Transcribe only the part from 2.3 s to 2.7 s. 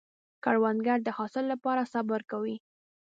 کوي